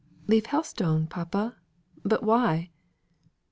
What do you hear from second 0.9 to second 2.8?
papa! But why?"